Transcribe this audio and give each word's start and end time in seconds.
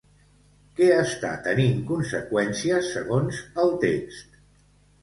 Què 0.79 0.87
està 1.01 1.33
tenint 1.49 1.83
conseqüències 1.91 2.91
segons 2.97 3.45
el 3.67 3.73
text? 3.87 4.43